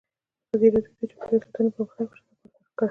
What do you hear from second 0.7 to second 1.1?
راډیو د